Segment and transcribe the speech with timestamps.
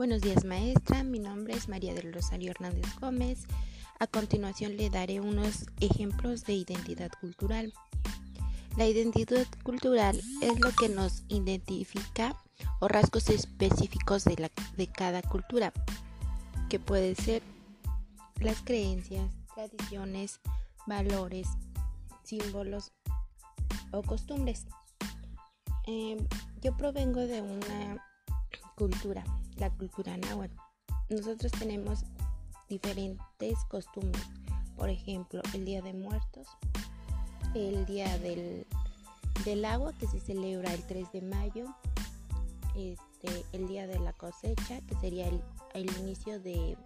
[0.00, 3.40] Buenos días maestra, mi nombre es María del Rosario Hernández Gómez.
[3.98, 7.74] A continuación le daré unos ejemplos de identidad cultural.
[8.78, 12.34] La identidad cultural es lo que nos identifica
[12.78, 15.70] o rasgos específicos de, la, de cada cultura,
[16.70, 17.42] que puede ser
[18.40, 20.40] las creencias, tradiciones,
[20.86, 21.46] valores,
[22.22, 22.90] símbolos
[23.92, 24.66] o costumbres.
[25.86, 26.26] Em,
[26.62, 28.09] yo provengo de una
[28.80, 29.22] cultura,
[29.58, 30.56] la cultura náhuatl.
[31.10, 32.02] Nosotros tenemos
[32.66, 34.24] diferentes costumbres,
[34.74, 36.48] por ejemplo, el Día de Muertos,
[37.54, 38.64] el Día del,
[39.66, 41.66] Agua, que se celebra el 3 de mayo,
[42.74, 45.42] este, el Día de la Cosecha, que sería el,
[45.74, 46.78] el inicio de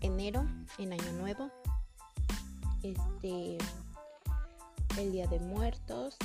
[0.00, 0.44] enero,
[0.78, 1.48] en Año Nuevo,
[2.82, 3.56] este,
[4.98, 6.16] el Día de Muertos,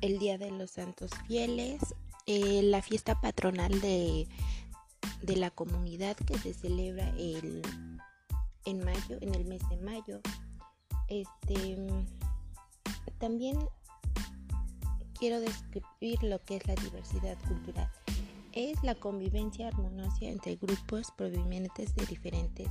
[0.00, 1.80] el Día de los Santos Fieles,
[2.26, 4.28] eh, la fiesta patronal de,
[5.22, 7.62] de, la comunidad que se celebra el,
[8.64, 10.20] en mayo, en el mes de mayo.
[11.08, 11.76] Este,
[13.18, 13.58] también
[15.18, 17.90] quiero describir lo que es la diversidad cultural.
[18.52, 22.68] Es la convivencia armoniosa entre grupos provenientes de diferentes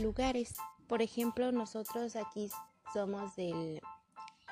[0.00, 0.54] lugares.
[0.86, 2.50] Por ejemplo, nosotros aquí
[2.92, 3.80] somos del,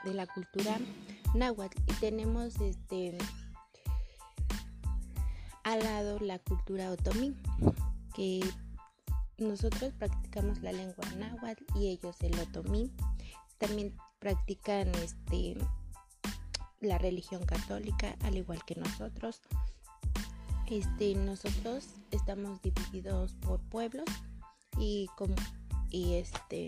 [0.04, 0.78] de la cultura
[1.36, 3.18] náhuatl y tenemos este
[5.64, 7.34] al lado la cultura otomí
[8.14, 8.40] que
[9.38, 12.90] nosotros practicamos la lengua náhuatl y ellos el otomí.
[13.58, 15.56] También practican este
[16.80, 19.42] la religión católica al igual que nosotros.
[20.68, 24.06] Este nosotros estamos divididos por pueblos
[24.78, 25.34] y como
[25.90, 26.66] y este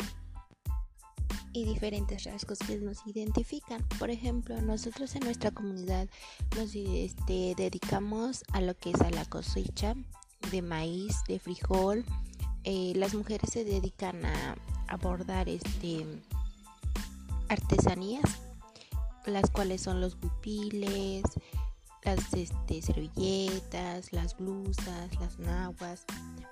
[1.52, 3.84] y diferentes rasgos que nos identifican.
[3.98, 6.08] Por ejemplo, nosotros en nuestra comunidad
[6.56, 9.94] nos este, dedicamos a lo que es a la cosecha
[10.50, 12.04] de maíz, de frijol.
[12.64, 14.56] Eh, las mujeres se dedican a
[14.88, 16.04] abordar este,
[17.48, 18.40] artesanías,
[19.26, 21.22] las cuales son los bupiles,
[22.04, 26.04] las este, servilletas, las blusas, las naguas,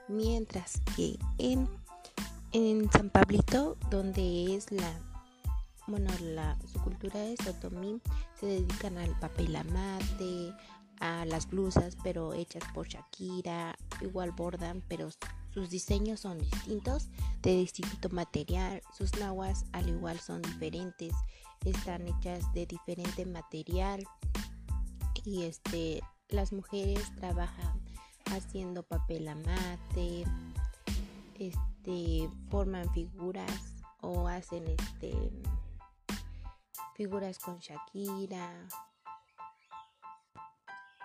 [0.09, 1.69] mientras que en
[2.57, 4.91] en San Pablito, donde es la,
[5.87, 8.01] bueno, la, su cultura es otomí,
[8.41, 10.55] se dedican al papel amate,
[10.99, 15.11] a las blusas, pero hechas por Shakira, igual bordan, pero
[15.53, 17.11] sus diseños son distintos,
[17.43, 21.13] de distinto material, sus nahuas al igual son diferentes,
[21.63, 24.03] están hechas de diferente material
[25.27, 27.83] y este las mujeres trabajan
[28.33, 30.25] haciendo papel amate,
[31.39, 31.76] este,
[32.51, 35.15] forman figuras o hacen este,
[36.95, 38.69] figuras con Shakira.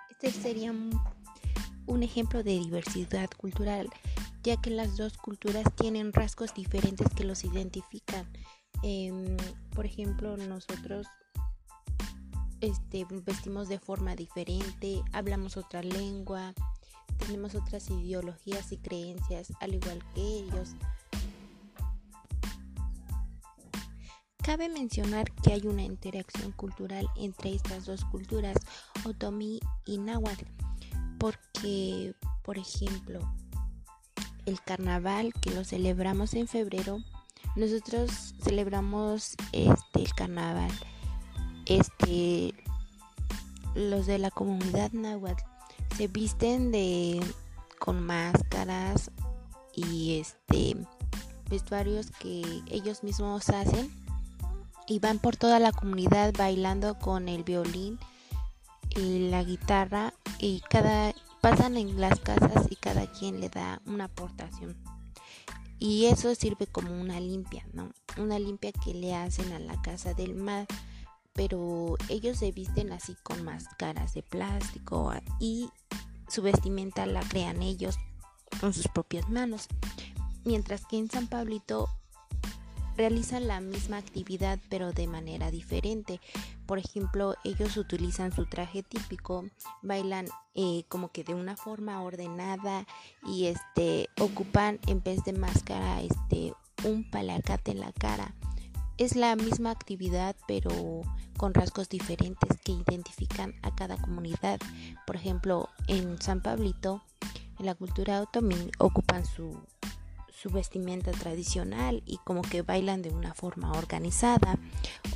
[0.10, 3.90] Este sería un ejemplo de diversidad cultural,
[4.44, 8.28] ya que las dos culturas tienen rasgos diferentes que los identifican.
[8.84, 9.38] Em,
[9.76, 11.08] por ejemplo, nosotros
[12.62, 16.54] este, vestimos de forma diferente, hablamos otra lengua,
[17.22, 20.76] tenemos otras ideologías y creencias al igual que ellos.
[24.44, 28.58] Cabe mencionar que hay una interacción cultural entre estas dos culturas,
[29.06, 30.46] otomí y náhuatl,
[31.20, 33.20] porque, por ejemplo,
[34.48, 36.98] el carnaval que lo celebramos en febrero,
[37.56, 40.72] nosotros celebramos este el carnaval,
[41.66, 42.56] este
[43.76, 45.51] los de la comunidad náhuatl
[45.98, 47.20] se visten de
[47.80, 49.12] con máscaras
[49.74, 50.78] y este
[51.50, 53.92] vestuarios que ellos mismos hacen
[54.88, 58.00] y van por toda la comunidad bailando con el violín
[58.90, 64.06] y la guitarra y cada pasan en las casas y cada quien le da una
[64.06, 64.78] aportación.
[65.80, 67.92] Y eso sirve como una limpia, ¿no?
[68.18, 70.68] Una limpia que le hacen a la casa del mar
[71.34, 75.70] pero ellos se visten así con máscaras de plástico y
[76.28, 77.98] su vestimenta la crean ellos
[78.60, 79.68] con sus propias manos.
[80.44, 81.90] Mientras que en San Pablito
[82.96, 86.20] realizan la misma actividad pero de manera diferente.
[86.66, 89.46] Por ejemplo, ellos utilizan su traje típico,
[89.82, 92.86] bailan eh, como que de una forma ordenada
[93.26, 98.34] y este ocupan en vez de máscara este un palacate en la cara
[99.02, 101.02] es la misma actividad pero
[101.36, 104.60] con rasgos diferentes que identifican a cada comunidad.
[105.08, 107.02] Por ejemplo, en San Pablito,
[107.58, 109.60] en la cultura otomí, ocupan su,
[110.32, 114.60] su vestimenta tradicional y como que bailan de una forma organizada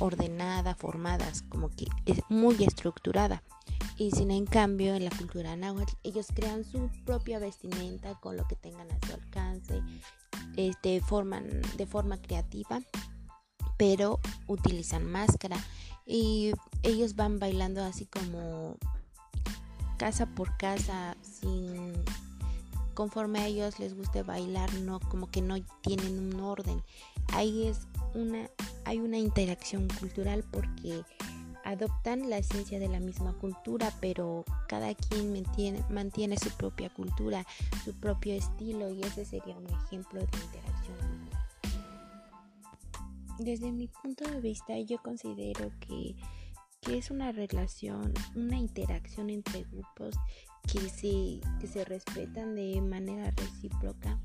[0.00, 3.44] ordenada, formadas, como que es muy estructurada.
[3.96, 8.48] Y sin en cambio en la cultura náhuatl ellos crean su propia vestimenta con lo
[8.48, 9.80] que tengan a su alcance,
[10.56, 12.80] este, forman de forma creativa,
[13.76, 15.56] pero utilizan máscara
[16.06, 16.52] y
[16.82, 18.76] ellos van bailando así como
[19.98, 21.92] casa por casa sin
[22.94, 26.82] conforme a ellos les guste bailar, no como que no tienen un orden.
[27.32, 27.80] Ahí es
[28.14, 28.48] una
[28.86, 31.02] hay una interacción cultural porque
[31.64, 37.44] adoptan la esencia de la misma cultura, pero cada quien mantiene, mantiene su propia cultura,
[37.84, 41.15] su propio estilo y ese sería un ejemplo de interacción.
[43.38, 46.16] Desde mi punto de vista yo considero que,
[46.80, 50.16] que es una relación, una interacción entre grupos
[50.70, 54.18] que se, que se respetan de manera recíproca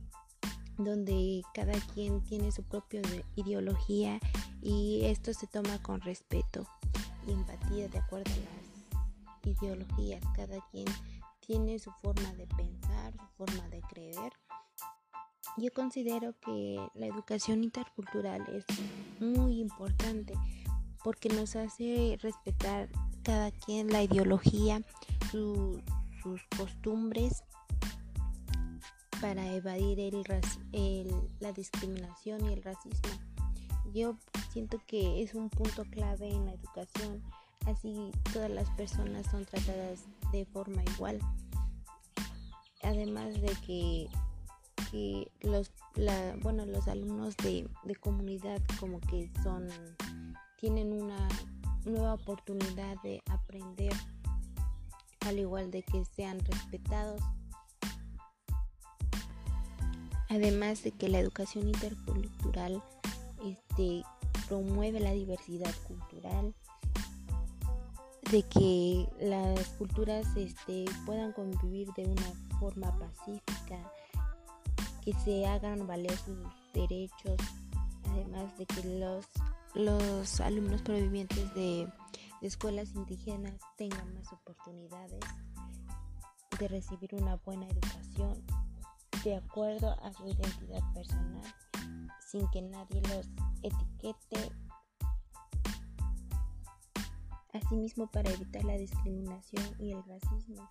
[0.77, 3.01] donde cada quien tiene su propia
[3.35, 4.19] ideología
[4.61, 6.65] y esto se toma con respeto
[7.27, 10.23] y empatía de acuerdo a las ideologías.
[10.35, 10.85] Cada quien
[11.39, 14.33] tiene su forma de pensar, su forma de creer.
[15.57, 18.65] Yo considero que la educación intercultural es
[19.19, 20.33] muy importante
[21.03, 22.89] porque nos hace respetar
[23.23, 24.81] cada quien la ideología,
[25.31, 25.81] sus
[26.57, 27.43] costumbres
[29.19, 33.09] para evadir el, la discriminación y el racismo.
[33.93, 34.17] Yo
[34.51, 37.21] siento que es un punto clave en la educación,
[37.67, 41.19] así todas las personas son tratadas de forma igual.
[42.83, 44.07] Además de que,
[45.41, 45.71] los,
[46.41, 49.67] bueno, los alumnos de, de comunidad como que son,
[50.57, 51.27] tienen una
[51.85, 53.93] nueva oportunidad de aprender,
[55.21, 57.21] al igual de que sean respetados.
[60.29, 62.81] Además de que la educación intercultural
[63.43, 64.03] este,
[64.47, 66.53] promueve la diversidad cultural,
[68.31, 73.91] de que las culturas este, puedan convivir de una forma pacífica,
[75.03, 76.37] que se hagan valer sus
[76.73, 77.37] derechos,
[78.09, 79.25] además de que los,
[79.73, 81.87] los alumnos provivientes de,
[82.41, 85.19] de escuelas indígenas tengan más oportunidades
[86.59, 88.43] de recibir una buena educación
[89.23, 91.55] de acuerdo a su identidad personal,
[92.19, 93.27] sin que nadie los
[93.61, 94.51] etiquete.
[97.53, 100.69] Asimismo, para evitar la discriminación y el racismo.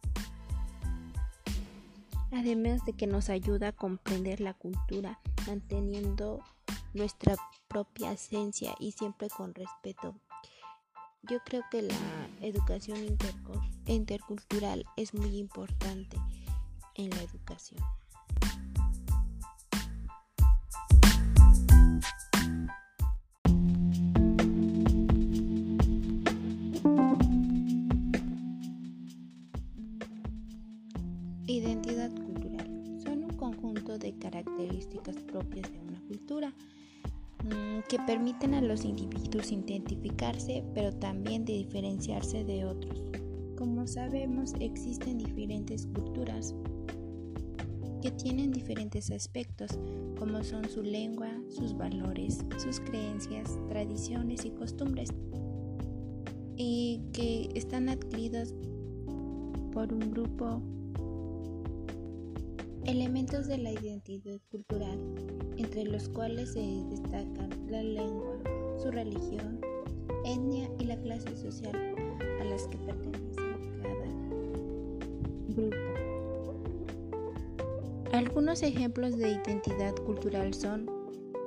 [2.32, 6.43] Además de que nos ayuda a comprender la cultura, manteniendo
[6.94, 7.37] nuestra
[7.69, 10.15] propia esencia y siempre con respeto.
[11.23, 11.94] Yo creo que la
[12.41, 12.97] educación
[13.87, 16.17] intercultural es muy importante
[16.94, 17.81] en la educación.
[31.47, 32.00] Identidad
[34.87, 36.53] propias de una cultura
[37.44, 43.03] mm, que permiten a los individuos identificarse, pero también de diferenciarse de otros.
[43.56, 46.55] Como sabemos, existen diferentes culturas
[48.00, 49.79] que tienen diferentes aspectos,
[50.19, 55.10] como son su lengua, sus valores, sus creencias, tradiciones y costumbres,
[56.56, 58.55] y que están adquiridos
[59.72, 60.63] por un grupo
[62.91, 64.99] Elementos de la identidad cultural,
[65.56, 68.37] entre los cuales se destacan la lengua,
[68.82, 69.61] su religión,
[70.25, 71.94] etnia y la clase social
[72.41, 73.43] a las que pertenece
[73.81, 74.09] cada
[75.51, 75.77] grupo.
[78.13, 80.91] Algunos ejemplos de identidad cultural son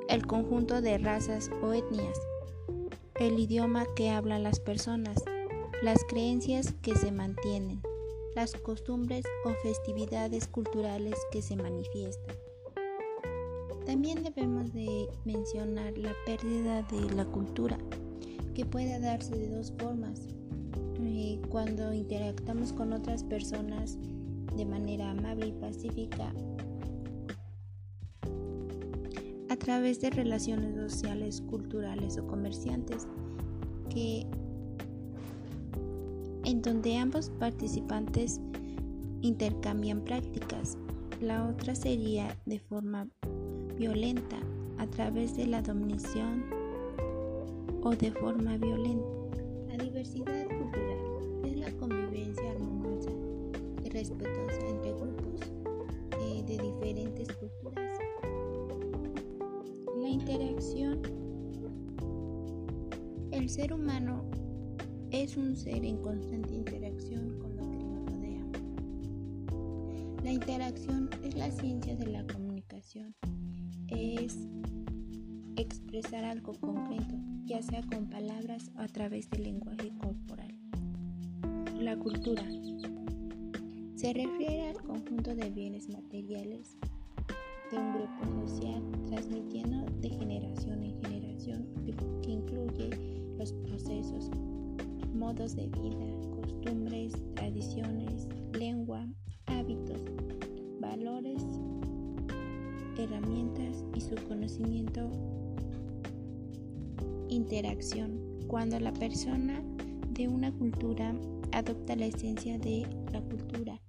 [0.08, 2.18] el conjunto de razas o etnias,
[3.20, 5.22] el idioma que hablan las personas,
[5.82, 7.82] las creencias que se mantienen,
[8.36, 12.36] las costumbres o festividades culturales que se manifiestan.
[13.86, 17.78] También debemos de mencionar la pérdida de la cultura,
[18.54, 20.28] que puede darse de dos formas.
[21.02, 23.98] Eh, cuando interactuamos con otras personas
[24.56, 26.34] de manera amable y pacífica,
[29.50, 33.08] a través de relaciones sociales, culturales o comerciantes,
[33.90, 34.26] que
[36.46, 38.40] en donde ambos participantes
[39.22, 40.78] intercambian prácticas.
[41.22, 43.08] La otra sería de forma
[43.78, 44.38] violenta
[44.78, 46.44] a través de la dominación
[47.82, 49.08] o de forma violenta.
[49.70, 53.12] La diversidad cultural es la convivencia armoniosa
[53.84, 55.42] y respetuosa entre grupos
[56.22, 58.00] eh, de diferentes culturas.
[59.98, 61.02] La interacción
[63.32, 64.23] El ser humano
[65.24, 68.44] es un ser en constante interacción con lo que nos rodea.
[70.22, 73.16] La interacción es la ciencia de la comunicación.
[73.88, 74.38] Es
[75.56, 77.16] expresar algo concreto,
[77.46, 80.54] ya sea con palabras o a través del lenguaje corporal.
[81.80, 82.44] La cultura
[83.96, 86.76] se refiere al conjunto de bienes materiales
[87.72, 91.66] de un grupo social transmitiendo de generación en generación
[92.22, 92.90] que incluye
[93.38, 94.30] los procesos,
[95.14, 96.06] modos de vida,
[96.42, 99.08] costumbres, tradiciones, lengua,
[99.46, 100.02] hábitos,
[100.80, 101.44] valores,
[102.98, 105.10] herramientas y su conocimiento
[107.30, 109.62] interacción cuando la persona
[110.12, 111.16] de una cultura
[111.52, 113.80] adopta la esencia de la cultura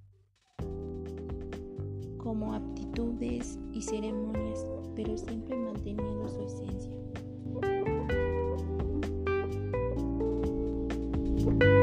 [2.17, 4.67] como aptitudes y ceremonias,
[4.97, 7.04] pero siempre manteniendo su esencia.
[11.45, 11.74] Thank you.